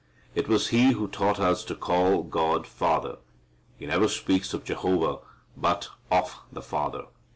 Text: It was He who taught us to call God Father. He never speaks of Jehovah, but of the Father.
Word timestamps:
It 0.33 0.47
was 0.47 0.69
He 0.69 0.93
who 0.93 1.07
taught 1.07 1.39
us 1.39 1.63
to 1.65 1.75
call 1.75 2.23
God 2.23 2.65
Father. 2.65 3.19
He 3.77 3.85
never 3.85 4.07
speaks 4.07 4.51
of 4.51 4.63
Jehovah, 4.65 5.19
but 5.55 5.89
of 6.11 6.39
the 6.51 6.63
Father. 6.63 7.05